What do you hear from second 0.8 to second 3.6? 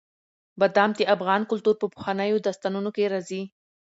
د افغان کلتور په پخوانیو داستانونو کې راځي.